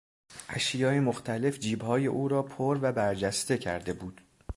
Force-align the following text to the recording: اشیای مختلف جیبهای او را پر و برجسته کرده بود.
اشیای 0.49 0.99
مختلف 0.99 1.59
جیبهای 1.59 2.07
او 2.07 2.27
را 2.27 2.43
پر 2.43 2.79
و 2.81 2.91
برجسته 2.93 3.57
کرده 3.57 3.93
بود. 3.93 4.21